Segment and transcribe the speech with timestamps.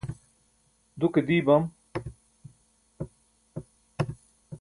[0.99, 1.63] duke dii bam